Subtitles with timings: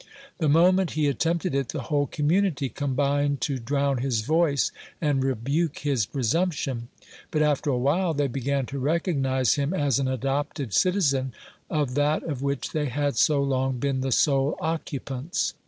[0.39, 5.77] The moment he attempted it, the whole community combined to drown his voice, and rebuke
[5.77, 6.87] his presumption;
[7.29, 11.33] but, after a while, they began to recognize him as an adopted citizen
[11.69, 15.53] of that of which they had so long been the sole occupants.